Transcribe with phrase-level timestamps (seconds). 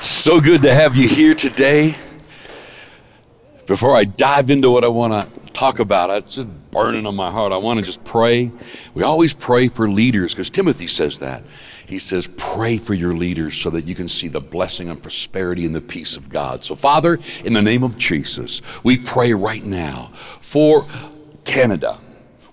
[0.00, 1.94] So good to have you here today.
[3.66, 7.30] Before I dive into what I want to talk about, it's just burning on my
[7.30, 7.52] heart.
[7.52, 8.50] I want to just pray.
[8.92, 11.42] We always pray for leaders because Timothy says that.
[11.86, 15.64] He says, Pray for your leaders so that you can see the blessing and prosperity
[15.64, 16.64] and the peace of God.
[16.64, 20.86] So, Father, in the name of Jesus, we pray right now for
[21.44, 21.98] Canada.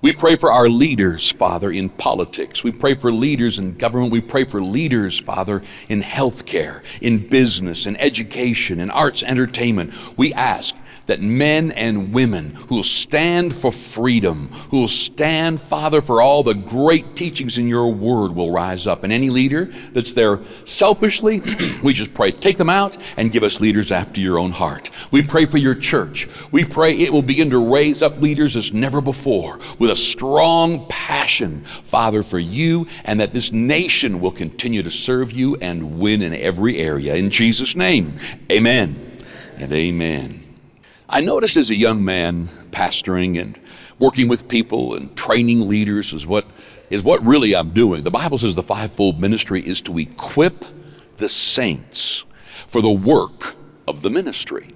[0.02, 2.64] We pray for our leaders, Father, in politics.
[2.64, 4.12] We pray for leaders in government.
[4.12, 9.94] We pray for leaders, Father, in healthcare, in business, in education, in arts, entertainment.
[10.18, 10.76] We ask
[11.08, 16.44] that men and women who will stand for freedom, who will stand, Father, for all
[16.44, 19.04] the great teachings in your word will rise up.
[19.04, 21.42] And any leader that's there selfishly,
[21.84, 24.92] we just pray, take them out and give us leaders after your own heart.
[25.12, 26.28] We pray for your church.
[26.52, 30.86] We pray it will begin to raise up leaders as never before with a strong
[30.88, 36.22] passion, Father, for you, and that this nation will continue to serve you and win
[36.22, 37.16] in every area.
[37.16, 38.14] In Jesus' name,
[38.52, 38.96] amen
[39.58, 40.51] and amen.
[41.14, 43.60] I noticed as a young man pastoring and
[44.00, 46.46] working with people and training leaders is what
[46.90, 48.04] is what really I'm doing.
[48.04, 50.64] The Bible says the fivefold ministry is to equip
[51.18, 52.24] the saints
[52.66, 53.56] for the work
[53.90, 54.68] of the ministry.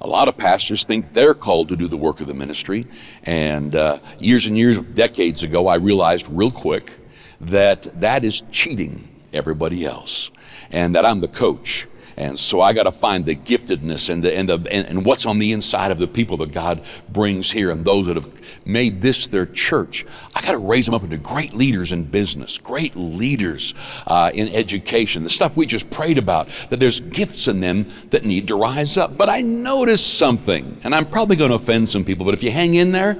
[0.00, 2.86] A lot of pastors think they're called to do the work of the ministry,
[3.24, 6.94] and uh, years and years, decades ago, I realized real quick
[7.38, 10.30] that that is cheating everybody else,
[10.70, 14.36] and that I'm the coach and so I got to find the giftedness and, the,
[14.36, 17.70] and, the, and, and, what's on the inside of the people that God brings here
[17.70, 20.04] and those that have made this their church.
[20.34, 23.74] I got to raise them up into great leaders in business, great leaders
[24.06, 28.24] uh, in education, the stuff we just prayed about, that there's gifts in them that
[28.24, 29.16] need to rise up.
[29.16, 32.50] But I noticed something, and I'm probably going to offend some people, but if you
[32.50, 33.18] hang in there,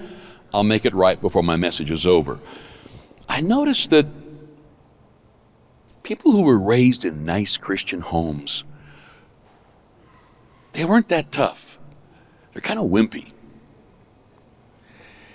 [0.55, 2.39] I'll make it right before my message is over.
[3.29, 4.07] I noticed that
[6.03, 8.65] people who were raised in nice Christian homes,
[10.73, 11.79] they weren't that tough.
[12.53, 13.33] They're kind of wimpy.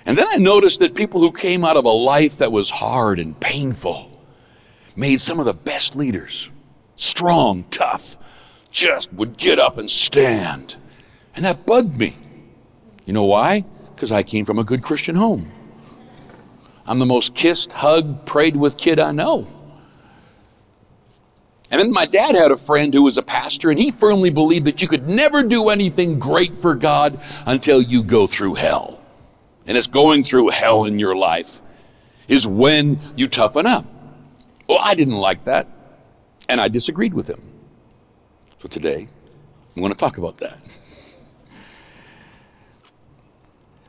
[0.06, 3.20] And then I noticed that people who came out of a life that was hard
[3.20, 4.10] and painful
[4.96, 6.50] made some of the best leaders.
[6.96, 8.18] Strong, tough,
[8.72, 10.78] just would get up and stand.
[11.36, 12.16] And that bugged me.
[13.06, 13.66] You know why?
[13.94, 15.52] Because I came from a good Christian home.
[16.86, 19.48] I'm the most kissed, hugged, prayed with kid I know.
[21.70, 24.66] And then my dad had a friend who was a pastor, and he firmly believed
[24.66, 29.04] that you could never do anything great for God until you go through hell.
[29.66, 31.62] And it's going through hell in your life
[32.30, 33.86] is when you toughen up.
[34.68, 35.68] Well, I didn't like that,
[36.48, 37.42] and I disagreed with him.
[38.60, 39.08] So today,
[39.76, 40.58] I'm going to talk about that.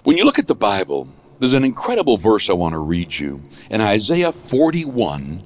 [0.02, 1.08] When you look at the Bible,
[1.38, 5.42] there's an incredible verse I want to read you in Isaiah 41,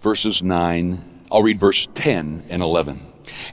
[0.00, 3.00] verses 9 I'll read verse 10 and 11.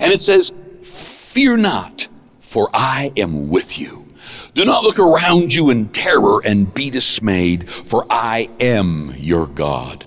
[0.01, 0.53] And it says,
[0.84, 2.09] Fear not,
[2.41, 4.06] for I am with you.
[4.53, 10.03] Do not look around you in terror and be dismayed, for I am your God.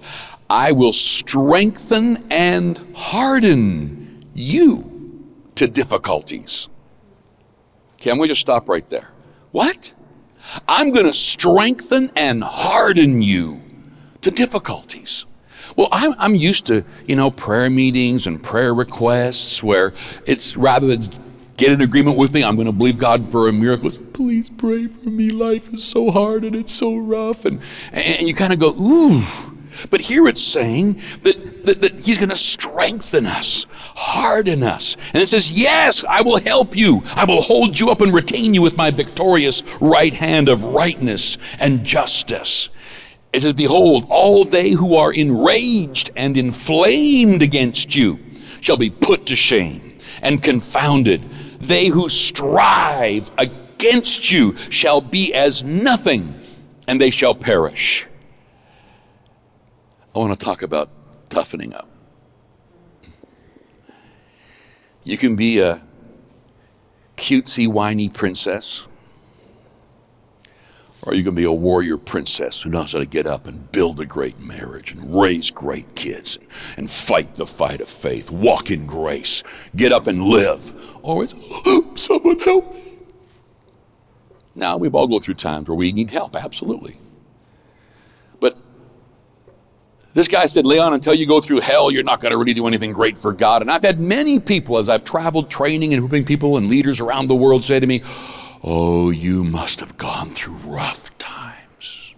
[0.50, 6.68] I will strengthen and harden you to difficulties.
[7.96, 9.12] Can to just stop right there.
[9.52, 9.94] What?
[10.68, 13.62] I'm going to strengthen and harden you
[14.20, 15.24] to difficulties.
[15.76, 19.92] Well, I'm, I'm used to, you know, prayer meetings and prayer requests where
[20.26, 21.02] it's rather than
[21.56, 23.90] get an agreement with me, I'm going to believe God for a miracle.
[24.12, 25.30] Please pray for me.
[25.30, 27.44] Life is so hard and it's so rough.
[27.44, 27.60] And,
[27.92, 29.22] and you kind of go, ooh.
[29.90, 34.96] But here it's saying that, that, that He's going to strengthen us, harden us.
[35.14, 37.02] And it says, Yes, I will help you.
[37.16, 41.38] I will hold you up and retain you with my victorious right hand of rightness
[41.58, 42.68] and justice.
[43.32, 48.18] It says, Behold, all they who are enraged and inflamed against you
[48.60, 51.22] shall be put to shame and confounded.
[51.60, 56.38] They who strive against you shall be as nothing,
[56.86, 58.06] and they shall perish.
[60.14, 60.90] I want to talk about
[61.30, 61.88] toughening up.
[65.04, 65.78] You can be a
[67.16, 68.86] cutesy, whiny princess
[71.02, 73.72] or you going to be a warrior princess who knows how to get up and
[73.72, 76.38] build a great marriage and raise great kids
[76.76, 79.42] and fight the fight of faith, walk in grace,
[79.74, 80.72] get up and live.
[81.04, 82.92] It's, oh, someone help me.
[84.54, 86.96] Now, we've all go through times where we need help, absolutely.
[88.38, 88.56] But
[90.14, 92.66] this guy said, Leon, until you go through hell, you're not going to really do
[92.66, 93.62] anything great for God.
[93.62, 97.28] And I've had many people, as I've traveled training and helping people and leaders around
[97.28, 98.02] the world, say to me,
[98.64, 102.14] Oh, you must have gone through rough times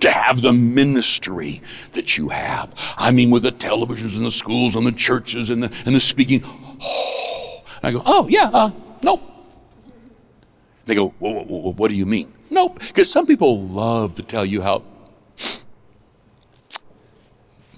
[0.00, 1.62] to have the ministry
[1.92, 2.74] that you have.
[2.98, 6.00] I mean, with the televisions and the schools and the churches and the, and the
[6.00, 6.42] speaking.
[6.44, 8.70] Oh, I go, oh, yeah, uh,
[9.02, 9.22] nope.
[10.84, 12.32] They go, what do you mean?
[12.50, 12.80] Nope.
[12.80, 14.82] Because some people love to tell you how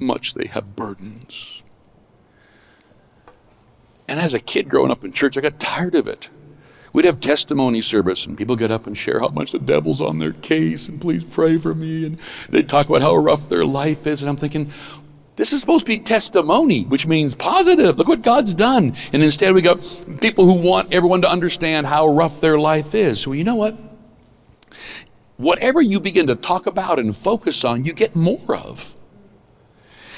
[0.01, 1.63] much they have burdens.
[4.09, 6.29] And as a kid growing up in church, I got tired of it.
[6.93, 10.19] We'd have testimony service, and people get up and share how much the devil's on
[10.19, 12.05] their case, and please pray for me.
[12.05, 12.19] And
[12.51, 14.21] they'd talk about how rough their life is.
[14.21, 14.71] And I'm thinking,
[15.37, 17.97] this is supposed to be testimony, which means positive.
[17.97, 18.95] Look what God's done.
[19.15, 19.79] And instead, we got
[20.21, 23.27] people who want everyone to understand how rough their life is.
[23.27, 23.75] Well, you know what?
[25.39, 28.95] Whatever you begin to talk about and focus on, you get more of.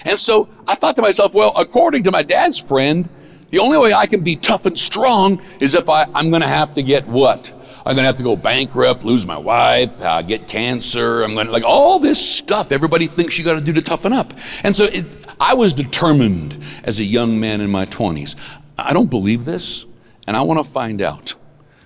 [0.04, 3.08] And so I thought to myself, well, according to my dad's friend,
[3.54, 6.48] the only way I can be tough and strong is if I, I'm going to
[6.48, 7.52] have to get what?
[7.86, 11.22] I'm going to have to go bankrupt, lose my wife, uh, get cancer.
[11.22, 14.12] I'm going to, like, all this stuff everybody thinks you got to do to toughen
[14.12, 14.32] up.
[14.64, 15.06] And so it,
[15.38, 18.34] I was determined as a young man in my 20s.
[18.76, 19.84] I don't believe this,
[20.26, 21.36] and I want to find out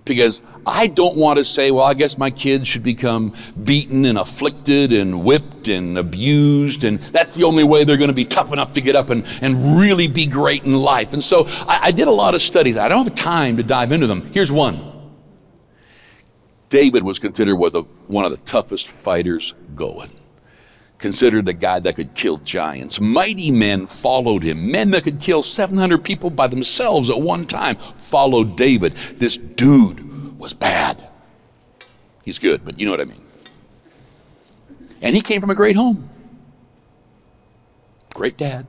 [0.08, 4.18] because I don't want to say, well, I guess my kids should become beaten and
[4.18, 8.52] afflicted and whipped and abused, and that's the only way they're going to be tough
[8.52, 11.12] enough to get up and, and really be great in life.
[11.12, 12.76] And so I, I did a lot of studies.
[12.76, 14.32] I don't have time to dive into them.
[14.32, 14.92] Here's one
[16.68, 20.10] David was considered one of the toughest fighters going
[20.98, 23.00] considered a guy that could kill giants.
[23.00, 24.70] Mighty men followed him.
[24.70, 28.92] Men that could kill 700 people by themselves at one time followed David.
[28.92, 31.02] This dude was bad.
[32.24, 33.22] He's good, but you know what I mean.
[35.00, 36.10] And he came from a great home.
[38.14, 38.66] Great dad,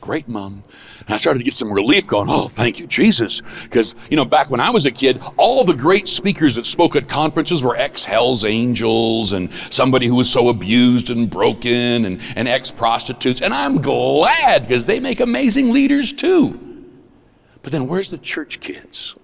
[0.00, 0.62] great mom.
[1.00, 3.40] And I started to get some relief going, oh, thank you, Jesus.
[3.62, 6.96] Because, you know, back when I was a kid, all the great speakers that spoke
[6.96, 12.20] at conferences were ex Hell's Angels and somebody who was so abused and broken and,
[12.36, 13.40] and ex prostitutes.
[13.40, 16.64] And I'm glad because they make amazing leaders too.
[17.62, 19.16] But then where's the church kids?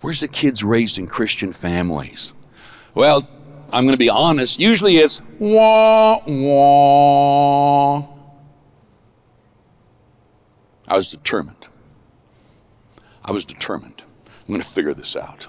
[0.00, 2.32] Where's the kids raised in Christian families?
[2.94, 3.28] Well,
[3.72, 4.58] I'm going to be honest.
[4.58, 8.08] Usually it's wah, wah.
[10.90, 11.68] I was determined.
[13.24, 14.02] I was determined.
[14.26, 15.46] I'm going to figure this out.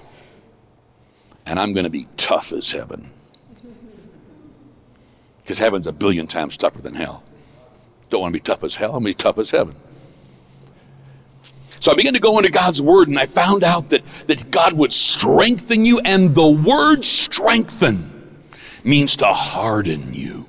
[1.44, 3.10] And I'm going to be tough as heaven.
[5.42, 7.24] Because heaven's a billion times tougher than hell.
[8.10, 9.74] Don't want to be tough as hell, I'm going to be tough as heaven.
[11.80, 14.74] So I began to go into God's Word and I found out that, that God
[14.74, 18.44] would strengthen you, and the word strengthen
[18.84, 20.46] means to harden you.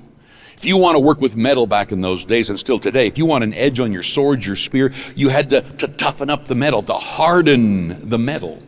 [0.64, 3.18] If you want to work with metal back in those days and still today, if
[3.18, 6.46] you want an edge on your sword, your spear, you had to, to toughen up
[6.46, 8.62] the metal, to harden the metal.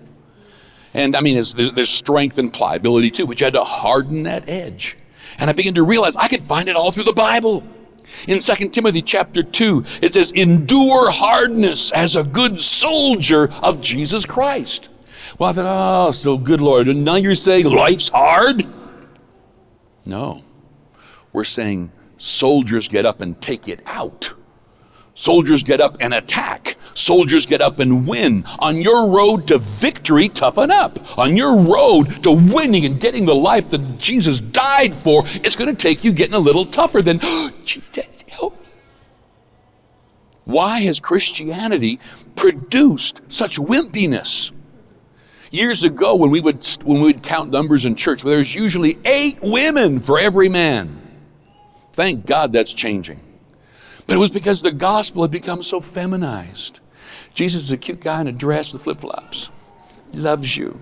[0.93, 4.47] And I mean, there's, there's strength and pliability too, but you had to harden that
[4.47, 4.99] edge.
[5.39, 7.67] And I began to realize I could find it all through the Bible.
[8.29, 14.27] In 2 Timothy chapter 2, it says, Endure hardness as a good soldier of Jesus
[14.27, 14.91] Christ.
[15.39, 16.89] Well, I thought, oh, so good Lord.
[16.89, 18.67] And now you're saying life's hard?
[20.05, 20.43] No.
[21.37, 24.33] We're saying soldiers get up and take it out.
[25.13, 26.79] Soldiers get up and attack.
[26.95, 28.45] Soldiers get up and win.
[28.61, 31.19] On your road to victory, toughen up.
[31.19, 35.69] On your road to winning and getting the life that Jesus died for, it's going
[35.69, 37.21] to take you getting a little tougher than,
[37.67, 38.59] Jesus, help.
[38.59, 38.67] me.
[40.47, 42.01] Why has Christianity
[42.35, 44.53] produced such wimpiness?
[45.51, 48.97] Years ago, when we would when we would count numbers in church, well, there's usually
[49.05, 51.03] eight women for every man.
[51.97, 53.21] Thank God that's changing.
[54.07, 56.81] But it was because the gospel had become so feminized.
[57.33, 59.49] Jesus is a cute guy in a dress with flip flops.
[60.13, 60.79] Loves you.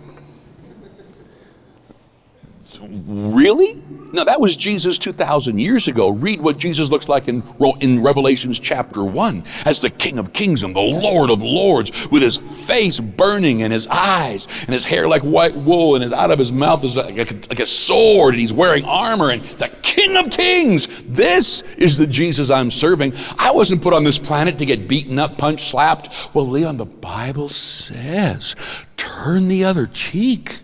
[2.89, 3.83] Really?
[4.15, 6.11] Now, that was Jesus 2,000 years ago.
[6.11, 7.43] Read what Jesus looks like in,
[7.81, 12.23] in Revelations chapter 1 as the King of Kings and the Lord of Lords, with
[12.23, 16.31] his face burning and his eyes and his hair like white wool and his out
[16.31, 19.69] of his mouth is like a, like a sword and he's wearing armor and the
[19.83, 20.87] King of Kings.
[21.07, 23.15] This is the Jesus I'm serving.
[23.39, 26.35] I wasn't put on this planet to get beaten up, punched, slapped.
[26.35, 28.55] Well, Leon, the Bible says,
[28.97, 30.61] turn the other cheek.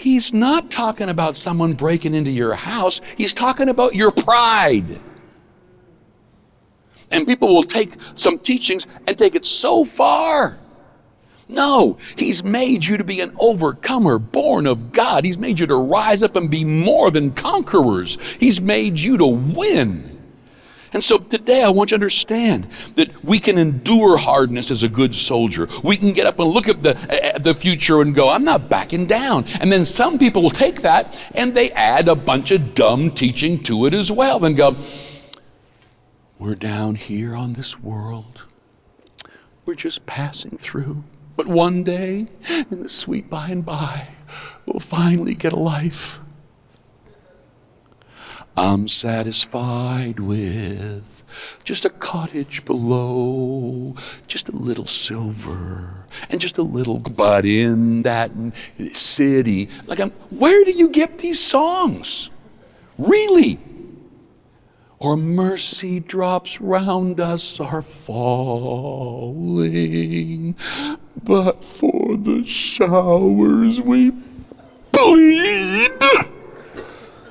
[0.00, 4.90] He's not talking about someone breaking into your house, he's talking about your pride.
[7.10, 10.58] And people will take some teachings and take it so far.
[11.48, 15.26] No, He's made you to be an overcomer, born of God.
[15.26, 18.16] He's made you to rise up and be more than conquerors.
[18.38, 20.09] He's made you to win.
[20.92, 22.66] And so today I want you to understand
[22.96, 25.68] that we can endure hardness as a good soldier.
[25.84, 26.98] We can get up and look at the,
[27.34, 29.44] at the future and go, I'm not backing down.
[29.60, 33.62] And then some people will take that and they add a bunch of dumb teaching
[33.64, 34.76] to it as well and go,
[36.38, 38.46] We're down here on this world.
[39.64, 41.04] We're just passing through.
[41.36, 42.26] But one day,
[42.70, 44.08] in the sweet by and by,
[44.66, 46.20] we'll finally get a life.
[48.60, 51.24] I'm satisfied with
[51.64, 53.94] just a cottage below,
[54.26, 56.98] just a little silver, and just a little.
[56.98, 58.30] But in that
[58.92, 62.28] city, like, I'm, where do you get these songs?
[62.98, 63.58] Really?
[64.98, 69.24] Or mercy drops round us are falling,
[71.24, 74.12] but for the showers we
[74.92, 75.92] bleed.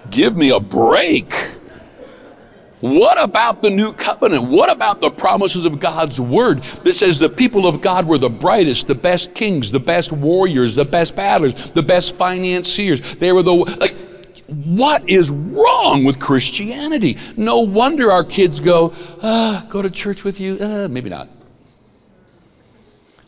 [0.10, 1.34] Give me a break.
[2.82, 4.48] What about the new covenant?
[4.48, 8.30] What about the promises of God's word that says the people of God were the
[8.30, 13.18] brightest, the best kings, the best warriors, the best battlers, the best financiers?
[13.18, 13.96] They were the like
[14.50, 17.18] what is wrong with Christianity?
[17.38, 20.58] No wonder our kids go, uh, go to church with you?
[20.60, 21.28] Uh, maybe not.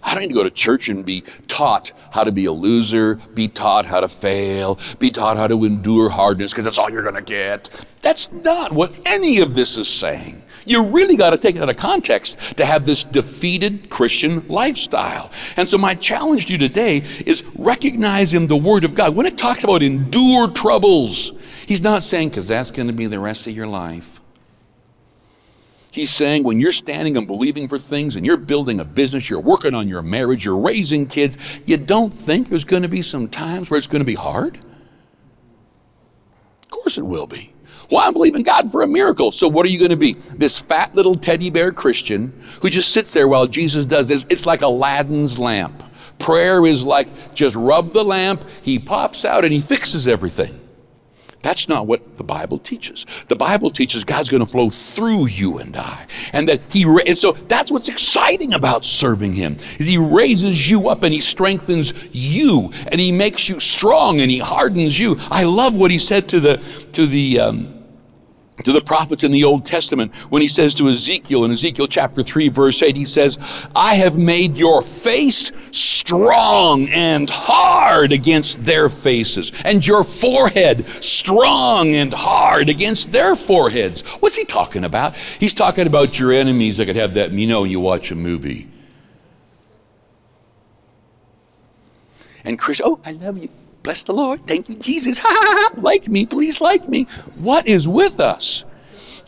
[0.03, 3.15] I don't need to go to church and be taught how to be a loser,
[3.33, 7.03] be taught how to fail, be taught how to endure hardness because that's all you're
[7.03, 7.69] going to get.
[8.01, 10.41] That's not what any of this is saying.
[10.65, 15.31] You really got to take it out of context to have this defeated Christian lifestyle.
[15.57, 19.25] And so, my challenge to you today is recognize in the Word of God, when
[19.25, 21.33] it talks about endure troubles,
[21.65, 24.20] He's not saying, because that's going to be the rest of your life.
[25.91, 29.41] He's saying when you're standing and believing for things and you're building a business, you're
[29.41, 33.27] working on your marriage, you're raising kids, you don't think there's going to be some
[33.27, 34.57] times where it's going to be hard?
[36.63, 37.53] Of course it will be.
[37.89, 39.31] Well, I'm believing God for a miracle.
[39.31, 40.13] So what are you going to be?
[40.13, 44.25] This fat little teddy bear Christian who just sits there while Jesus does this.
[44.29, 45.83] It's like Aladdin's lamp.
[46.19, 50.57] Prayer is like just rub the lamp, he pops out and he fixes everything.
[51.43, 53.05] That's not what the Bible teaches.
[53.27, 56.83] The Bible teaches God's going to flow through you and I, and that He.
[56.83, 61.21] And so that's what's exciting about serving Him is He raises you up and He
[61.21, 65.17] strengthens you, and He makes you strong and He hardens you.
[65.29, 66.57] I love what He said to the
[66.93, 67.39] to the.
[67.39, 67.80] Um,
[68.65, 72.23] to the prophets in the Old Testament when he says to Ezekiel in Ezekiel chapter
[72.23, 73.39] 3 verse 8 he says
[73.75, 81.89] I have made your face strong and hard against their faces and your forehead strong
[81.95, 84.01] and hard against their foreheads.
[84.19, 85.15] What's he talking about?
[85.15, 88.67] He's talking about your enemies that could have that you know you watch a movie.
[92.43, 93.49] And Chris oh I love you
[93.83, 94.45] Bless the Lord.
[94.45, 95.21] Thank you, Jesus.
[95.77, 97.05] like me, please like me.
[97.35, 98.63] What is with us?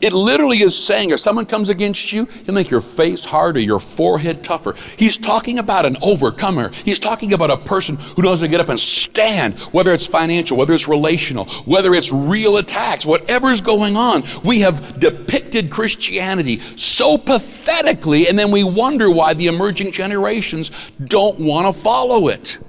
[0.03, 3.79] It literally is saying, if someone comes against you, he'll make your face harder, your
[3.79, 4.75] forehead tougher.
[4.98, 6.72] He's talking about an overcomer.
[6.83, 10.05] He's talking about a person who knows how to get up and stand, whether it's
[10.05, 14.24] financial, whether it's relational, whether it's real attacks, whatever's going on.
[14.43, 21.39] We have depicted Christianity so pathetically, and then we wonder why the emerging generations don't
[21.39, 22.60] want to follow it.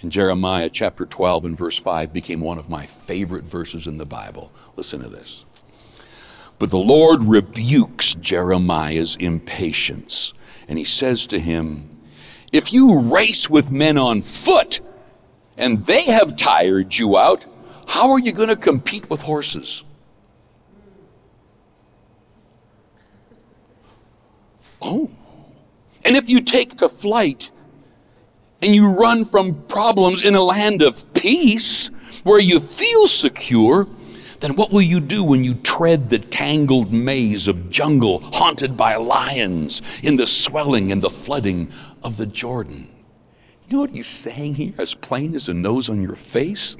[0.00, 4.06] And Jeremiah chapter 12 and verse 5 became one of my favorite verses in the
[4.06, 4.52] Bible.
[4.76, 5.44] Listen to this.
[6.58, 10.32] But the Lord rebukes Jeremiah's impatience,
[10.68, 11.98] and he says to him,
[12.52, 14.80] If you race with men on foot
[15.56, 17.46] and they have tired you out,
[17.88, 19.82] how are you going to compete with horses?
[24.80, 25.10] Oh.
[26.04, 27.50] And if you take to flight
[28.60, 31.90] and you run from problems in a land of peace
[32.24, 33.86] where you feel secure,
[34.40, 38.96] then what will you do when you tread the tangled maze of jungle haunted by
[38.96, 41.70] lions in the swelling and the flooding
[42.02, 42.88] of the Jordan?
[43.68, 46.76] You know what he's saying here, as plain as a nose on your face?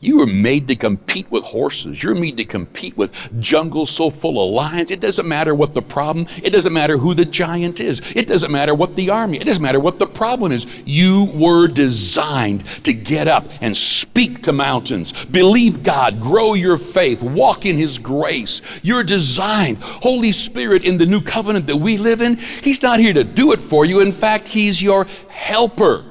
[0.00, 2.02] You were made to compete with horses.
[2.02, 4.90] You're made to compete with jungles so full of lions.
[4.90, 8.50] It doesn't matter what the problem, it doesn't matter who the giant is, it doesn't
[8.50, 10.66] matter what the army, it doesn't matter what the problem is.
[10.86, 17.22] You were designed to get up and speak to mountains, believe God, grow your faith,
[17.22, 18.62] walk in His grace.
[18.82, 19.78] You're designed.
[19.80, 23.52] Holy Spirit, in the new covenant that we live in, He's not here to do
[23.52, 24.00] it for you.
[24.00, 26.04] In fact, He's your helper.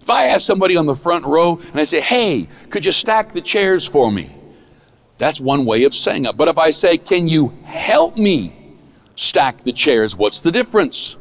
[0.00, 3.32] If I ask somebody on the front row and I say, hey, could you stack
[3.32, 4.34] the chairs for me?
[5.18, 6.36] That's one way of saying it.
[6.36, 8.54] But if I say, can you help me
[9.14, 10.16] stack the chairs?
[10.16, 11.16] What's the difference?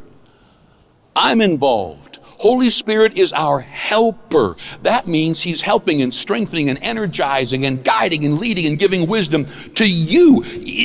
[1.15, 2.08] I'm involved.
[2.39, 4.55] Holy Spirit is our helper.
[4.83, 9.45] That means He's helping and strengthening and energizing and guiding and leading and giving wisdom
[9.75, 10.41] to you.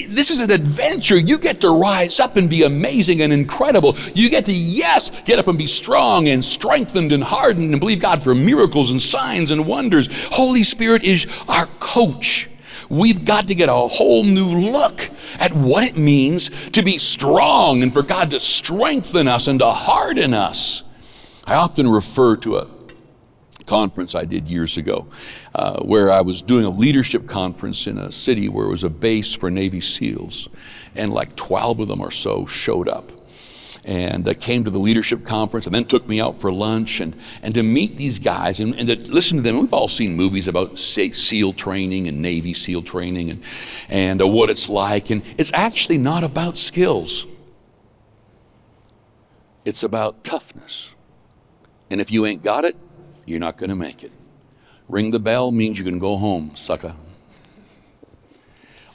[0.09, 1.17] This is an adventure.
[1.17, 3.97] You get to rise up and be amazing and incredible.
[4.15, 8.01] You get to, yes, get up and be strong and strengthened and hardened and believe
[8.01, 10.09] God for miracles and signs and wonders.
[10.33, 12.51] Holy Spirit is our coach.
[12.89, 15.09] We've got to get a whole new look
[15.39, 19.71] at what it means to be strong and for God to strengthen us and to
[19.71, 20.83] harden us.
[21.47, 22.67] I often refer to a
[23.67, 25.09] conference I did years ago
[25.55, 28.91] uh, where I was doing a leadership conference in a city where it was a
[28.91, 30.49] base for Navy SEALs,
[30.95, 33.11] and like 12 of them or so showed up
[33.87, 37.15] and uh, came to the leadership conference and then took me out for lunch and,
[37.43, 39.59] and to meet these guys and, and to listen to them.
[39.59, 43.45] We've all seen movies about SEAL training and Navy SEAL training and,
[43.91, 45.11] and uh, what it's like.
[45.11, 47.27] And it's actually not about skills,
[49.67, 50.94] it's about toughness.
[51.91, 52.77] And if you ain't got it,
[53.27, 54.13] you're not going to make it.
[54.89, 56.95] Ring the bell means you can go home, sucker.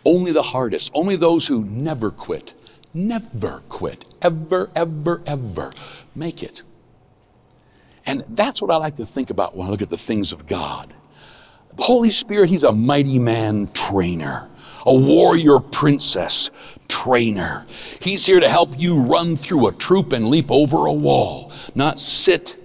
[0.06, 2.54] Only the hardest, only those who never quit
[2.94, 5.74] never quit, ever, ever, ever
[6.16, 6.64] make it.
[8.06, 10.48] And that's what I like to think about when I look at the things of
[10.48, 10.94] God.
[11.76, 14.50] The Holy Spirit, He's a mighty man trainer,
[14.86, 16.50] a warrior princess
[16.88, 17.66] trainer.
[18.02, 22.00] He's here to help you run through a troop and leap over a wall, not
[22.00, 22.56] sit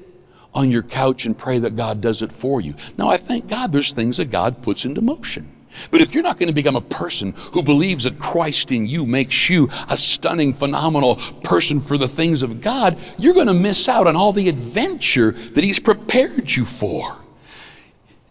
[0.54, 2.74] on your couch and pray that God does it for you.
[2.96, 5.50] Now, I thank God there's things that God puts into motion.
[5.90, 9.04] But if you're not going to become a person who believes that Christ in you
[9.04, 13.88] makes you a stunning, phenomenal person for the things of God, you're going to miss
[13.88, 17.23] out on all the adventure that He's prepared you for.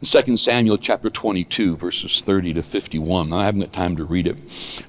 [0.03, 3.31] In 2 Samuel chapter 22, verses 30 to 51.
[3.31, 4.35] I haven't got time to read it.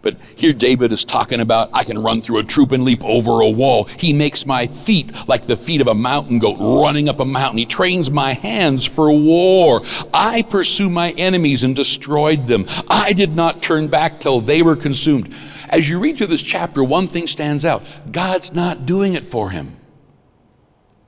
[0.02, 3.40] But here David is talking about I can run through a troop and leap over
[3.40, 3.84] a wall.
[3.84, 7.58] He makes my feet like the feet of a mountain goat running up a mountain.
[7.58, 9.82] He trains my hands for war.
[10.12, 12.66] I pursue my enemies and destroyed them.
[12.90, 15.32] I did not turn back till they were consumed.
[15.70, 19.50] As you read through this chapter, one thing stands out God's not doing it for
[19.50, 19.76] him,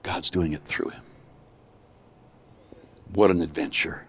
[0.05, 1.03] God's doing it through him.
[3.17, 4.05] What an adventure.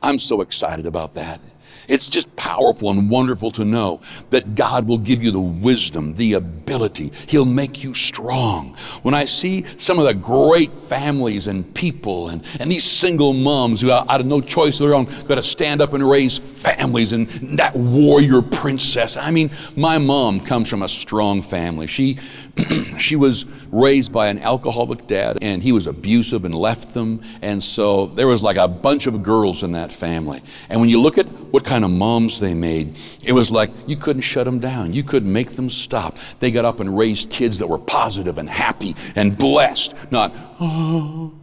[0.00, 1.40] I'm so excited about that.
[1.88, 6.34] It's just powerful and wonderful to know that God will give you the wisdom, the
[6.34, 7.10] ability.
[7.26, 8.76] He'll make you strong.
[9.02, 13.80] When I see some of the great families and people and, and these single moms
[13.80, 17.14] who, out of no choice of their own, got to stand up and raise families
[17.14, 19.16] and that warrior princess.
[19.16, 21.88] I mean, my mom comes from a strong family.
[21.88, 22.20] She
[22.98, 27.22] she was raised by an alcoholic dad and he was abusive and left them.
[27.42, 30.42] And so there was like a bunch of girls in that family.
[30.68, 33.96] And when you look at what kind of moms they made, it was like you
[33.96, 34.92] couldn't shut them down.
[34.92, 36.16] You couldn't make them stop.
[36.40, 41.34] They got up and raised kids that were positive and happy and blessed, not, oh.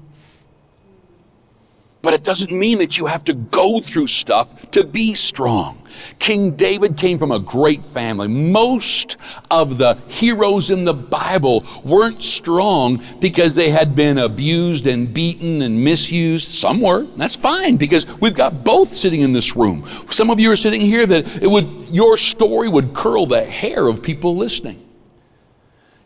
[2.01, 5.81] But it doesn't mean that you have to go through stuff to be strong.
[6.19, 8.27] King David came from a great family.
[8.27, 9.17] Most
[9.51, 15.61] of the heroes in the Bible weren't strong because they had been abused and beaten
[15.61, 16.49] and misused.
[16.49, 17.03] Some were.
[17.17, 19.85] That's fine because we've got both sitting in this room.
[20.09, 23.87] Some of you are sitting here that it would your story would curl the hair
[23.87, 24.81] of people listening.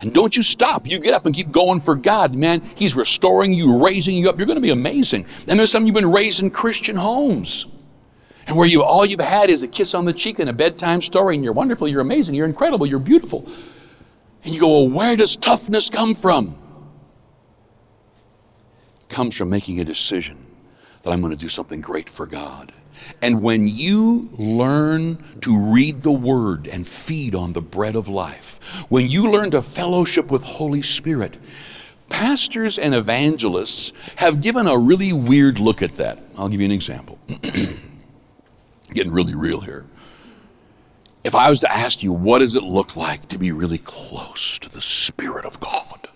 [0.02, 0.88] And don't you stop.
[0.88, 2.62] You get up and keep going for God, man.
[2.62, 4.38] He's restoring you, raising you up.
[4.38, 5.26] You're going to be amazing.
[5.48, 7.66] And there's some of you have been raised in Christian homes
[8.50, 11.04] and where you all you've had is a kiss on the cheek and a bedtime
[11.04, 13.48] story, and you're wonderful, you're amazing, you're incredible, you're beautiful.
[14.44, 16.58] And you go, well, where does toughness come from?
[19.02, 20.44] It comes from making a decision
[21.04, 22.74] that I'm going to do something great for God.
[23.22, 28.88] And when you learn to read the Word and feed on the bread of life,
[28.90, 31.38] when you learn to fellowship with Holy Spirit,
[32.10, 36.18] pastors and evangelists have given a really weird look at that.
[36.36, 37.20] I'll give you an example.
[38.94, 39.86] getting really real here.
[41.24, 44.58] If I was to ask you, what does it look like to be really close
[44.60, 46.08] to the Spirit of God?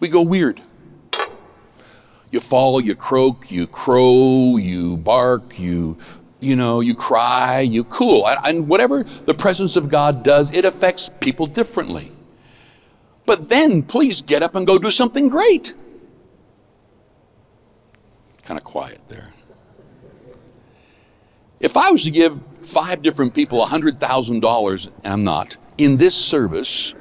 [0.00, 0.60] We go weird.
[2.30, 5.96] You fall, you croak, you crow, you bark, you,
[6.40, 8.28] you know, you cry, you cool.
[8.28, 12.12] And whatever the presence of God does, it affects people differently.
[13.24, 15.74] But then please get up and go do something great.
[18.42, 19.28] Kind of quiet there.
[21.66, 26.94] If I was to give five different people $100,000, and I'm not, in this service,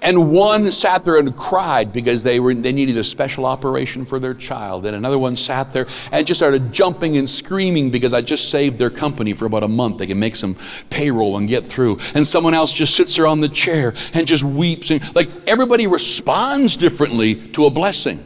[0.00, 4.18] and one sat there and cried because they were they needed a special operation for
[4.18, 8.20] their child and another one sat there and just started jumping and screaming because i
[8.20, 9.98] just saved their company for about a month.
[9.98, 10.56] They can make some
[10.88, 11.98] payroll and get through.
[12.14, 14.90] And someone else just sits there on the chair and just weeps.
[14.90, 18.24] And like everybody responds differently to a blessing.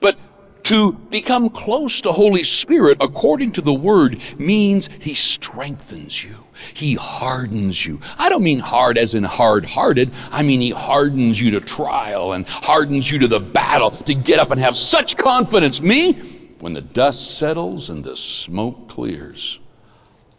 [0.00, 0.18] But
[0.64, 6.34] to become close to Holy Spirit, according to the Word, means He strengthens you.
[6.72, 8.00] He hardens you.
[8.18, 10.12] I don't mean hard as in hard hearted.
[10.30, 14.38] I mean He hardens you to trial and hardens you to the battle to get
[14.38, 15.80] up and have such confidence.
[15.80, 16.12] Me,
[16.60, 19.60] when the dust settles and the smoke clears,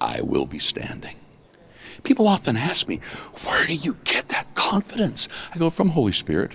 [0.01, 1.15] I will be standing
[2.05, 3.01] People often ask me,
[3.43, 5.27] Where do you get that confidence?
[5.53, 6.51] I go, From Holy Spirit.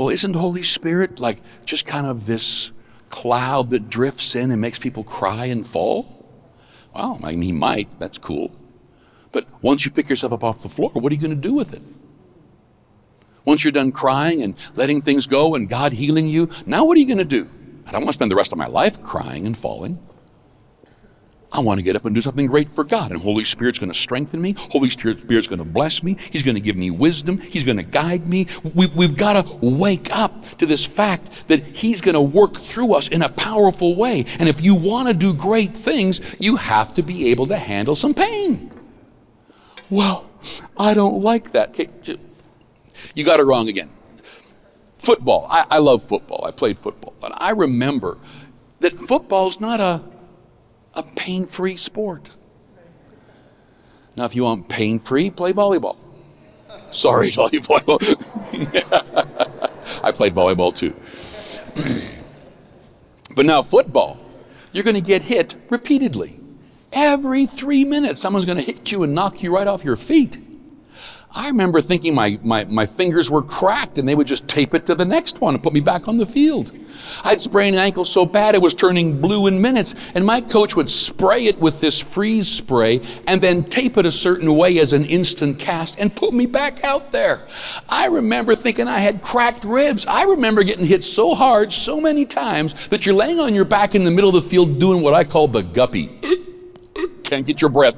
[0.00, 2.70] Well, isn't Holy Spirit like just kind of this
[3.10, 6.26] cloud that drifts in and makes people cry and fall?
[6.94, 8.00] Well, I mean, he might.
[8.00, 8.50] That's cool.
[9.30, 11.52] But once you pick yourself up off the floor, what are you going to do
[11.52, 11.82] with it?
[13.44, 17.00] Once you're done crying and letting things go and God healing you, now what are
[17.00, 17.50] you going to do?
[17.86, 19.98] I don't want to spend the rest of my life crying and falling.
[21.52, 23.10] I want to get up and do something great for God.
[23.10, 24.54] And Holy Spirit's going to strengthen me.
[24.56, 26.16] Holy Spirit's going to bless me.
[26.30, 27.38] He's going to give me wisdom.
[27.38, 28.46] He's going to guide me.
[28.74, 32.94] We, we've got to wake up to this fact that He's going to work through
[32.94, 34.26] us in a powerful way.
[34.38, 37.96] And if you want to do great things, you have to be able to handle
[37.96, 38.70] some pain.
[39.88, 40.30] Well,
[40.78, 41.76] I don't like that.
[43.14, 43.88] You got it wrong again.
[44.98, 45.48] Football.
[45.50, 46.44] I, I love football.
[46.46, 47.14] I played football.
[47.24, 48.18] And I remember
[48.78, 50.02] that football's not a
[50.94, 52.30] a pain free sport.
[54.16, 55.96] Now, if you want pain free, play volleyball.
[56.90, 58.00] Sorry, volleyball.
[60.04, 60.94] I played volleyball too.
[63.34, 64.18] but now, football,
[64.72, 66.38] you're going to get hit repeatedly.
[66.92, 70.38] Every three minutes, someone's going to hit you and knock you right off your feet.
[71.32, 74.86] I remember thinking my, my, my fingers were cracked and they would just tape it
[74.86, 76.72] to the next one and put me back on the field.
[77.22, 80.74] I'd sprained an ankle so bad it was turning blue in minutes, and my coach
[80.74, 84.92] would spray it with this freeze spray and then tape it a certain way as
[84.92, 87.46] an instant cast and put me back out there.
[87.88, 90.06] I remember thinking I had cracked ribs.
[90.06, 93.94] I remember getting hit so hard so many times that you're laying on your back
[93.94, 96.10] in the middle of the field doing what I call the guppy.
[97.22, 97.96] Can't get your breath.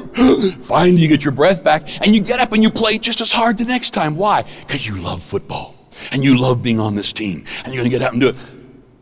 [0.64, 3.32] Finally, you get your breath back and you get up and you play just as
[3.32, 4.16] hard the next time.
[4.16, 4.42] Why?
[4.66, 5.74] Because you love football
[6.12, 8.28] and you love being on this team and you're going to get up and do
[8.28, 8.36] it.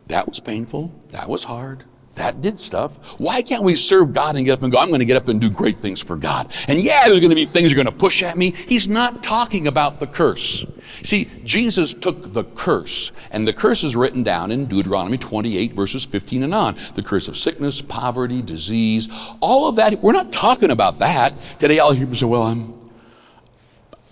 [0.09, 0.93] That was painful.
[1.11, 1.85] That was hard.
[2.15, 3.19] That did stuff.
[3.19, 5.29] Why can't we serve God and get up and go, I'm going to get up
[5.29, 6.53] and do great things for God?
[6.69, 8.51] And yeah, there's going to be things you're going to push at me.
[8.51, 10.67] He's not talking about the curse.
[11.03, 16.05] See, Jesus took the curse, and the curse is written down in Deuteronomy 28, verses
[16.05, 16.77] 15 and on.
[16.95, 19.09] The curse of sickness, poverty, disease,
[19.41, 19.99] all of that.
[20.01, 21.39] We're not talking about that.
[21.59, 22.75] Today, I'll hear people say, Well, I'm,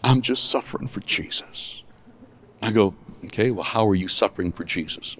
[0.02, 1.82] I'm just suffering for Jesus.
[2.62, 2.94] I go,
[3.26, 5.18] Okay, well, how are you suffering for Jesus?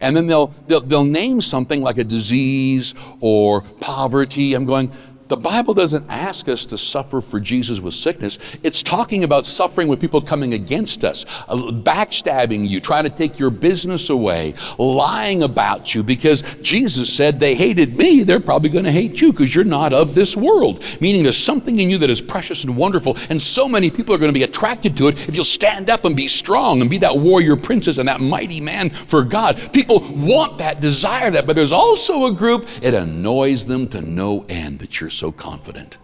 [0.00, 4.54] And then they'll, they'll, they'll name something like a disease or poverty.
[4.54, 4.90] I'm going,
[5.28, 8.38] the Bible doesn't ask us to suffer for Jesus with sickness.
[8.62, 13.38] It's talking about suffering with people coming against us, uh, backstabbing you, trying to take
[13.38, 18.22] your business away, lying about you, because Jesus said they hated me.
[18.22, 20.82] They're probably going to hate you because you're not of this world.
[21.00, 24.18] Meaning there's something in you that is precious and wonderful, and so many people are
[24.18, 26.98] going to be attracted to it if you'll stand up and be strong and be
[26.98, 29.60] that warrior princess and that mighty man for God.
[29.72, 34.46] People want that, desire that, but there's also a group, it annoys them to no
[34.48, 35.98] end that you're so confident.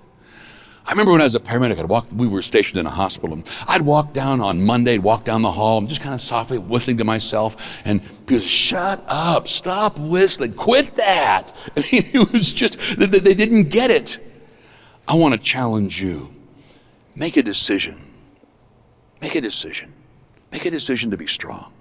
[0.86, 3.32] I remember when I was a paramedic, I'd walk, we were stationed in a hospital,
[3.32, 6.58] and I'd walk down on Monday, walk down the hall, and just kind of softly
[6.58, 11.52] whistling to myself, and people say, shut up, stop whistling, quit that.
[11.76, 14.18] I mean, it was just, they, they didn't get it.
[15.08, 16.34] I want to challenge you.
[17.16, 17.98] Make a decision.
[19.22, 19.92] Make a decision.
[20.52, 21.72] Make a decision to be strong.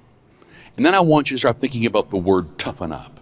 [0.77, 3.19] And then I want you to start thinking about the word toughen up.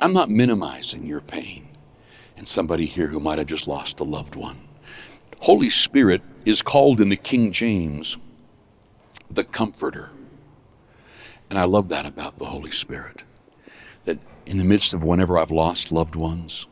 [0.00, 1.61] I'm not minimizing your pain
[2.42, 4.58] and somebody here who might have just lost a loved one.
[5.42, 8.16] Holy Spirit is called in the King James
[9.30, 10.10] the Comforter.
[11.48, 13.22] And I love that about the Holy Spirit.
[14.06, 16.66] That in the midst of whenever I've lost loved ones,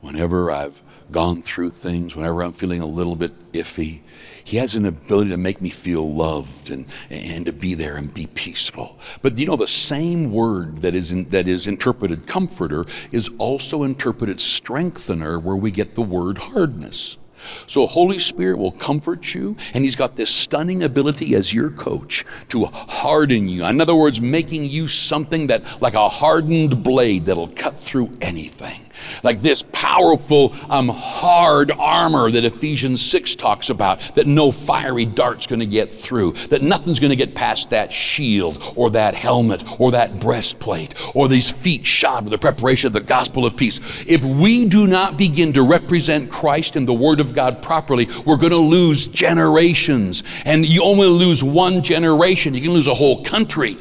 [0.00, 4.00] whenever I've gone through things, whenever I'm feeling a little bit iffy,
[4.48, 8.14] he has an ability to make me feel loved and, and to be there and
[8.14, 8.98] be peaceful.
[9.20, 13.82] But you know, the same word that is, in, that is interpreted comforter is also
[13.82, 17.18] interpreted strengthener, where we get the word hardness.
[17.66, 22.24] So, Holy Spirit will comfort you, and He's got this stunning ability as your coach
[22.48, 23.66] to harden you.
[23.66, 28.80] In other words, making you something that, like a hardened blade that'll cut through anything
[29.22, 35.46] like this powerful, um, hard armor that Ephesians 6 talks about, that no fiery dart's
[35.46, 39.80] going to get through, that nothing's going to get past that shield or that helmet
[39.80, 44.04] or that breastplate or these feet shod with the preparation of the gospel of peace.
[44.06, 48.36] If we do not begin to represent Christ and the Word of God properly, we're
[48.36, 50.22] going to lose generations.
[50.44, 53.76] And you only lose one generation, you can lose a whole country.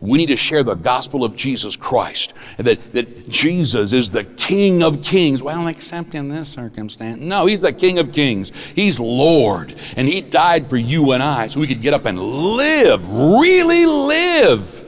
[0.00, 2.34] We need to share the gospel of Jesus Christ.
[2.58, 5.42] That, that Jesus is the King of kings.
[5.42, 7.20] Well, except in this circumstance.
[7.20, 8.50] No, He's the King of kings.
[8.74, 9.74] He's Lord.
[9.96, 13.86] And He died for you and I so we could get up and live, really
[13.86, 14.82] live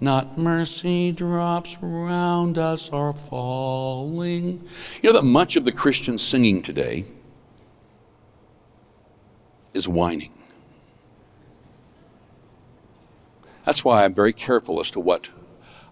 [0.00, 4.62] not mercy drops round us are falling.
[5.02, 7.04] You know that much of the Christian singing today
[9.74, 10.32] is whining.
[13.68, 15.28] That's why I'm very careful as to what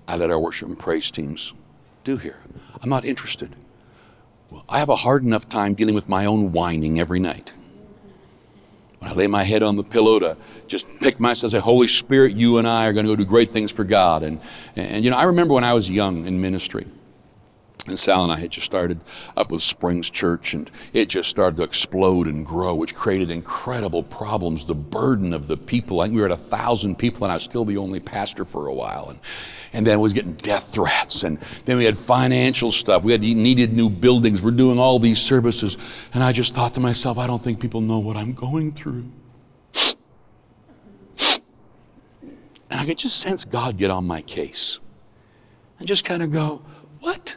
[0.08, 1.52] I let our worship and praise teams
[2.04, 2.38] do here.
[2.80, 3.54] I'm not interested.
[4.66, 7.52] I have a hard enough time dealing with my own whining every night.
[8.98, 12.32] When I lay my head on the pillow to just pick myself, say, Holy Spirit,
[12.32, 14.22] you and I are going to go do great things for God.
[14.22, 14.40] And,
[14.74, 16.86] and, you know, I remember when I was young in ministry,
[17.88, 19.00] and Sal and I had just started
[19.36, 24.02] up with Springs Church, and it just started to explode and grow, which created incredible
[24.02, 24.66] problems.
[24.66, 27.36] The burden of the people, I think we were at a thousand people, and I
[27.36, 29.08] was still the only pastor for a while.
[29.10, 29.18] And,
[29.72, 33.02] and then we was getting death threats, and then we had financial stuff.
[33.04, 34.42] We had needed new buildings.
[34.42, 35.76] We're doing all these services,
[36.14, 39.04] and I just thought to myself, I don't think people know what I'm going through.
[42.68, 44.80] And I could just sense God get on my case,
[45.78, 46.62] and just kind of go,
[47.00, 47.36] "What?"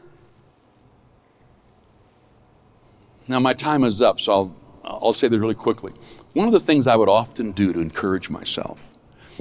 [3.30, 5.94] Now, my time is up, so I'll, I'll say this really quickly.
[6.34, 8.89] One of the things I would often do to encourage myself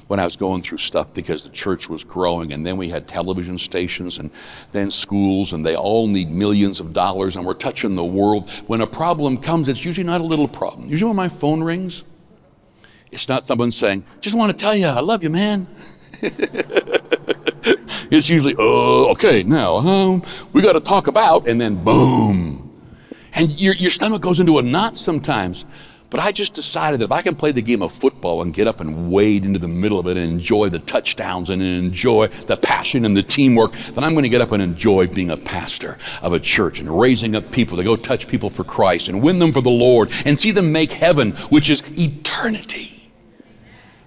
[0.09, 3.09] when I was going through stuff because the church was growing, and then we had
[3.09, 4.31] television stations and
[4.73, 8.51] then schools, and they all need millions of dollars, and we're touching the world.
[8.67, 10.91] When a problem comes, it's usually not a little problem.
[10.91, 12.05] Usually, when my phone rings,
[13.11, 15.67] it's not someone saying, Just want to tell you, I love you, man.
[16.21, 20.23] it's usually, Oh, okay, now, um,
[20.53, 22.68] we got to talk about, and then boom
[23.39, 25.65] and your, your stomach goes into a knot sometimes.
[26.11, 28.67] But I just decided that if I can play the game of football and get
[28.67, 32.57] up and wade into the middle of it and enjoy the touchdowns and enjoy the
[32.57, 35.99] passion and the teamwork, then I'm going to get up and enjoy being a pastor
[36.23, 39.39] of a church and raising up people to go touch people for Christ and win
[39.39, 42.98] them for the Lord and see them make heaven, which is eternity.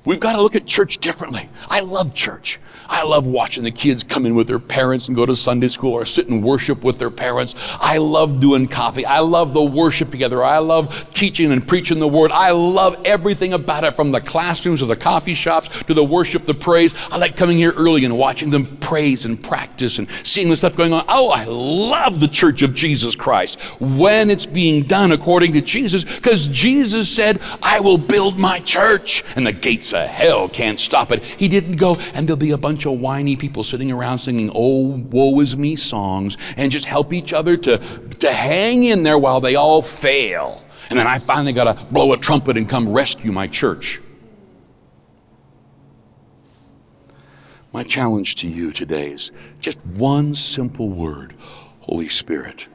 [0.04, 1.48] We've got to look at church differently.
[1.70, 2.60] I love church.
[2.90, 5.94] I love watching the kids come in with their parents and go to Sunday school
[5.94, 7.56] or sit and worship with their parents.
[7.80, 9.06] I love doing coffee.
[9.06, 10.44] I love the worship together.
[10.44, 12.32] I love teaching and preaching the word.
[12.32, 16.46] I love everything about it from the classrooms or the coffee shops to the worship,
[16.46, 16.96] the praise.
[17.12, 20.76] I like coming here early and watching them praise and practice and seeing the stuff
[20.76, 21.06] going on.
[21.10, 26.04] Oh, I love the church of Jesus Christ when it's being done according to Jesus
[26.04, 31.12] because Jesus said, I will build my church and the gates of hell can't stop
[31.12, 31.23] it.
[31.23, 34.49] He didn't go and there'll be a bunch bunch of whiny people sitting around singing
[34.56, 39.19] oh woe is me songs and just help each other to, to hang in there
[39.19, 40.63] while they all fail.
[40.89, 43.99] And then I finally got to blow a trumpet and come rescue my church.
[47.73, 51.34] My challenge to you today is just one simple word
[51.82, 52.67] Holy Spirit.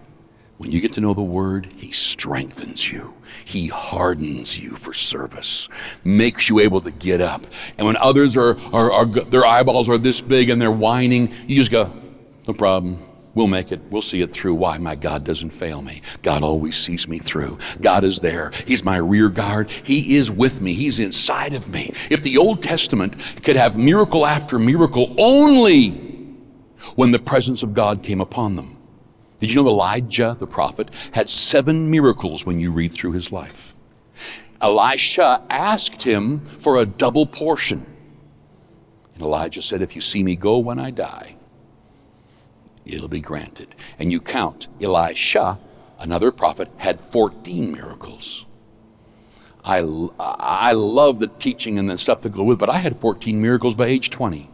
[0.59, 3.15] When you get to know the Word, He strengthens you.
[3.45, 5.69] He hardens you for service,
[6.03, 7.43] makes you able to get up.
[7.79, 11.57] And when others are, are, are their eyeballs are this big and they're whining, you
[11.57, 11.93] just go,
[12.49, 12.99] no problem.
[13.35, 13.81] We'll make it.
[13.91, 14.55] We'll see it through.
[14.55, 14.79] Why?
[14.79, 16.01] My God doesn't fail me.
[16.23, 17.59] God always sees me through.
[17.83, 18.51] God is there.
[18.67, 19.71] He's my rear guard.
[19.71, 20.73] He is with me.
[20.73, 21.91] He's inside of me.
[22.09, 25.91] If the Old Testament could have miracle after miracle only
[26.95, 28.76] when the presence of God came upon them,
[29.39, 33.75] did you know Elijah, the prophet, had seven miracles when you read through his life?
[34.61, 37.85] Elisha asked him for a double portion.
[39.15, 41.37] And Elijah said, If you see me go when I die,
[42.87, 43.75] it'll be granted.
[43.99, 45.59] And you count, Elisha,
[45.99, 48.47] another prophet, had 14 miracles.
[49.65, 49.79] I,
[50.19, 53.75] I love the teaching and the stuff that go with, but I had 14 miracles
[53.75, 54.49] by age 20.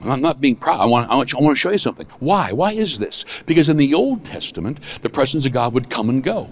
[0.00, 0.80] I'm not being proud.
[0.80, 2.06] I want, I, want, I want to show you something.
[2.20, 2.52] Why?
[2.52, 3.24] Why is this?
[3.46, 6.48] Because in the Old Testament, the presence of God would come and go.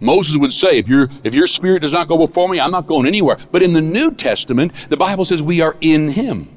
[0.00, 2.86] Moses would say, if, your if your spirit does not go before me, I'm not
[2.86, 3.36] going anywhere.
[3.52, 6.48] But in the New Testament, the Bible says we are in him.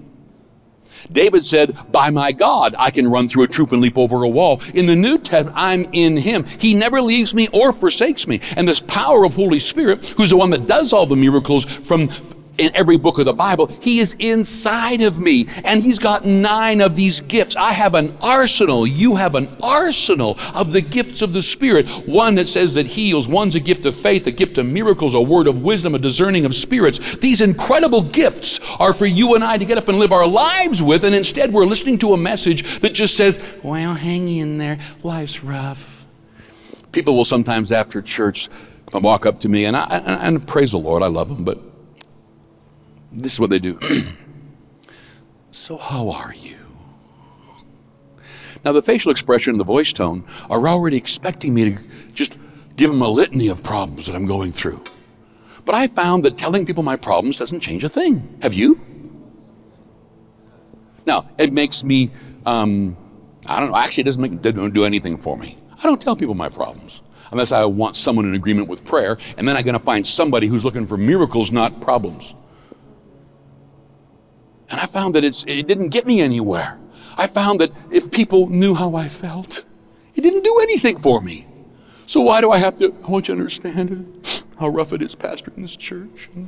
[1.12, 4.30] David said, By my God, I can run through a troop and leap over a
[4.30, 4.62] wall.
[4.73, 6.45] In the New Testament, I'm in him.
[6.45, 8.39] He never leaves me or forsakes me.
[8.56, 12.10] And this power of Holy Spirit, who's the one that does all the miracles from
[12.58, 13.68] in every book of the Bible.
[13.82, 17.56] He is inside of me, and He's got nine of these gifts.
[17.56, 18.86] I have an arsenal.
[18.86, 21.89] You have an arsenal of the gifts of the Spirit.
[22.06, 25.22] One that says that heals, one's a gift of faith, a gift of miracles, a
[25.22, 27.18] word of wisdom, a discerning of spirits.
[27.18, 30.82] These incredible gifts are for you and I to get up and live our lives
[30.84, 34.78] with, and instead we're listening to a message that just says, Well, hang in there,
[35.04, 36.06] life's rough.
[36.92, 38.50] People will sometimes after church
[38.94, 41.72] walk up to me, and I and, and praise the Lord, I love them, but
[43.13, 43.80] this is what they do.
[45.52, 46.58] so, how are you?
[48.65, 52.38] Now, the facial expression and the voice tone are already expecting me to just
[52.76, 54.84] give them a litany of problems that I'm going through.
[55.65, 58.38] But I found that telling people my problems doesn't change a thing.
[58.41, 58.80] Have you?
[61.06, 62.12] Now, it makes me,
[62.45, 62.97] um,
[63.45, 65.58] I don't know, actually, it doesn't, make, doesn't do anything for me.
[65.78, 69.47] I don't tell people my problems unless I want someone in agreement with prayer, and
[69.47, 72.36] then I'm going to find somebody who's looking for miracles, not problems.
[74.73, 76.79] And I found that it didn't get me anywhere.
[77.15, 79.63] I found that if people knew how I felt,
[80.15, 81.45] it didn't do anything for me.
[82.07, 82.91] So why do I have to?
[83.05, 86.27] I want you to understand how rough it is pastoring this church.
[86.36, 86.45] I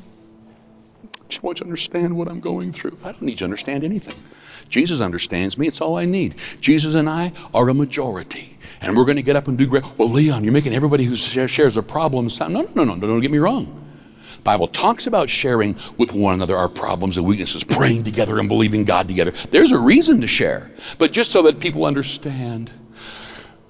[1.29, 2.97] just want you to understand what I'm going through.
[3.03, 4.17] I don't need you to understand anything.
[4.69, 5.67] Jesus understands me.
[5.67, 6.33] It's all I need.
[6.61, 8.57] Jesus and I are a majority.
[8.81, 9.83] And we're going to get up and do great.
[9.99, 12.55] Well, Leon, you're making everybody who shares a problem sound.
[12.55, 13.85] No, no, no, no, don't get me wrong.
[14.45, 18.86] Bible talks about sharing with one another our problems and weaknesses, praying together and believing
[18.86, 19.31] God together.
[19.49, 20.69] There's a reason to share.
[20.99, 22.71] But just so that people understand,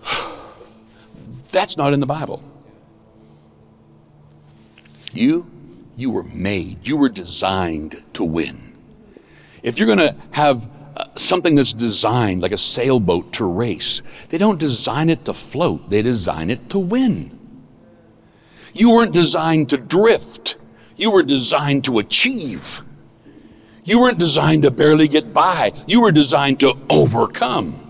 [1.50, 2.44] that's not in the Bible.
[5.14, 5.50] You,
[5.96, 8.74] you were made, you were designed to win.
[9.64, 14.38] If you're going to have uh, something that's designed like a sailboat to race, they
[14.38, 17.32] don't design it to float, they design it to win.
[18.74, 20.58] You weren't designed to drift,
[20.96, 22.82] you were designed to achieve.
[23.84, 27.82] You weren't designed to barely get by, you were designed to overcome.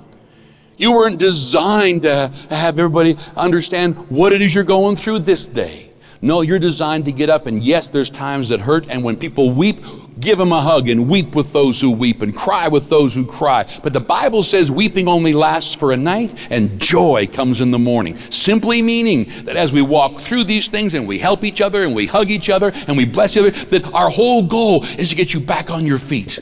[0.78, 5.94] You weren't designed to have everybody understand what it is you're going through this day.
[6.22, 9.52] No, you're designed to get up, and yes, there's times that hurt, and when people
[9.52, 9.78] weep,
[10.20, 13.26] give them a hug and weep with those who weep and cry with those who
[13.26, 13.66] cry.
[13.84, 17.80] But the Bible says weeping only lasts for a night and joy comes in the
[17.80, 18.18] morning.
[18.30, 21.96] Simply meaning that as we walk through these things and we help each other and
[21.96, 25.16] we hug each other and we bless each other, that our whole goal is to
[25.16, 26.40] get you back on your feet.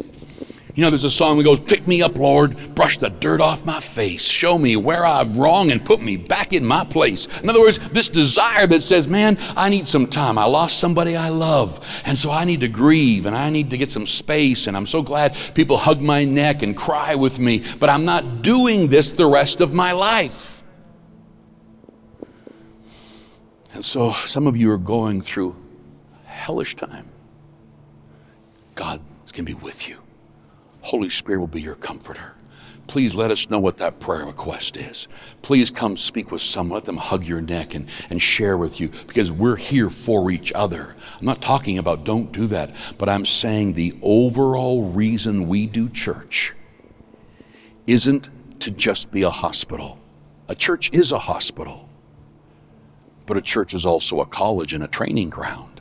[0.76, 3.64] You know, there's a song that goes, Pick me up, Lord, brush the dirt off
[3.64, 7.28] my face, show me where I'm wrong, and put me back in my place.
[7.42, 10.40] In other words, this desire that says, Man, I need some time.
[10.40, 13.78] I lost somebody I love, and so I need to grieve, and I need to
[13.78, 17.64] get some space, and I'm so glad people hug my neck and cry with me,
[17.80, 20.64] but I'm not doing this the rest of my life.
[23.74, 25.56] And so some of you are going through
[26.26, 27.08] hellish time.
[28.74, 29.02] God
[29.34, 30.03] can be with you.
[30.94, 32.36] Holy Spirit will be your comforter.
[32.86, 35.08] Please let us know what that prayer request is.
[35.42, 36.76] Please come speak with someone.
[36.76, 40.54] Let them hug your neck and, and share with you because we're here for each
[40.54, 40.96] other.
[41.20, 45.90] I'm not talking about don't do that, but I'm saying the overall reason we do
[45.90, 46.54] church
[47.88, 48.30] isn't
[48.60, 49.98] to just be a hospital.
[50.48, 51.90] A church is a hospital,
[53.26, 55.73] but a church is also a college and a training ground.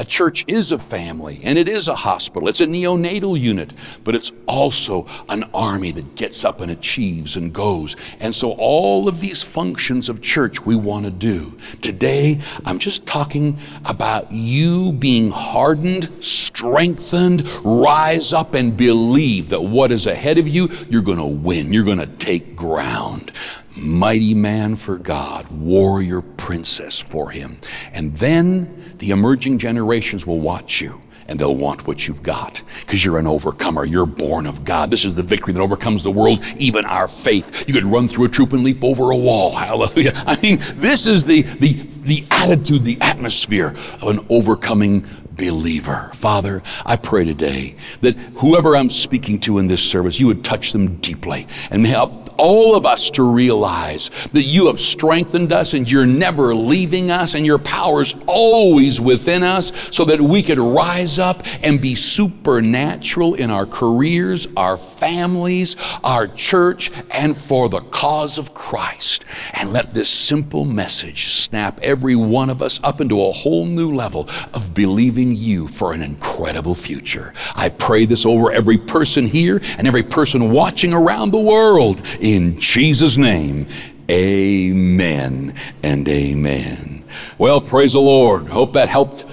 [0.00, 2.48] A church is a family and it is a hospital.
[2.48, 7.52] It's a neonatal unit, but it's also an army that gets up and achieves and
[7.52, 7.96] goes.
[8.18, 11.52] And so, all of these functions of church we want to do.
[11.82, 19.92] Today, I'm just talking about you being hardened, strengthened, rise up and believe that what
[19.92, 21.74] is ahead of you, you're going to win.
[21.74, 23.32] You're going to take ground
[23.76, 27.58] mighty man for God, warrior princess for him.
[27.92, 33.04] And then the emerging generations will watch you and they'll want what you've got because
[33.04, 33.86] you're an overcomer.
[33.86, 34.90] You're born of God.
[34.90, 37.68] This is the victory that overcomes the world, even our faith.
[37.68, 39.52] You could run through a troop and leap over a wall.
[39.56, 40.12] Hallelujah.
[40.26, 45.06] I mean, this is the, the, the attitude, the atmosphere of an overcoming
[45.36, 46.10] believer.
[46.14, 50.72] Father, I pray today that whoever I'm speaking to in this service, you would touch
[50.72, 55.74] them deeply and may help all of us to realize that you have strengthened us
[55.74, 60.42] and you're never leaving us and your power is always within us so that we
[60.42, 67.68] could rise up and be supernatural in our careers, our families, our church, and for
[67.68, 69.24] the cause of Christ.
[69.54, 73.90] And let this simple message snap every one of us up into a whole new
[73.90, 77.32] level of believing you for an incredible future.
[77.56, 82.02] I pray this over every person here and every person watching around the world
[82.34, 83.66] in Jesus' name,
[84.10, 87.04] amen and amen.
[87.38, 88.48] Well, praise the Lord.
[88.48, 89.24] Hope that helped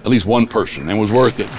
[0.00, 1.50] at least one person and was worth it.